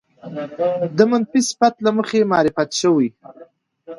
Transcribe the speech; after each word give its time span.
د 0.97 0.99
منفي 1.11 1.39
صفت 1.49 1.75
له 1.85 1.91
مخې 1.97 2.19
معرفې 2.31 2.65
شوې 2.81 3.07